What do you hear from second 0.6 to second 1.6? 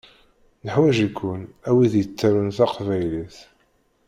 Neḥwaǧ-iken,